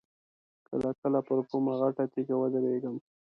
[0.67, 2.95] کله کله پر کومه غټه تیږه ودرېږم.